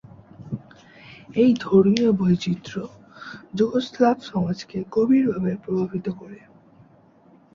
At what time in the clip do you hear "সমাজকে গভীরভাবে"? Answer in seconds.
4.29-5.51